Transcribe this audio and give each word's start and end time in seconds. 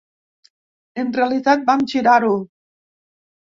En 1.03 1.11
realitat, 1.19 1.63
vam 1.69 1.87
girar-ho. 1.95 2.35